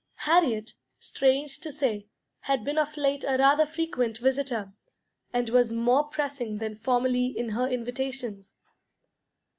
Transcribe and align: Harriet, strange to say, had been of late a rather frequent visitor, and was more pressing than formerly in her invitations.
Harriet, 0.25 0.73
strange 0.97 1.59
to 1.59 1.71
say, 1.71 2.07
had 2.39 2.63
been 2.63 2.79
of 2.79 2.97
late 2.97 3.23
a 3.23 3.37
rather 3.37 3.67
frequent 3.67 4.17
visitor, 4.17 4.73
and 5.31 5.49
was 5.51 5.71
more 5.71 6.05
pressing 6.05 6.57
than 6.57 6.73
formerly 6.75 7.27
in 7.27 7.49
her 7.49 7.67
invitations. 7.67 8.51